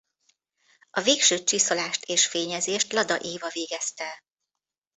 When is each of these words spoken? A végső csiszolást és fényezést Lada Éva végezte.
A 0.89 1.01
végső 1.01 1.43
csiszolást 1.43 2.03
és 2.05 2.27
fényezést 2.27 2.93
Lada 2.93 3.19
Éva 3.21 3.49
végezte. 3.49 4.23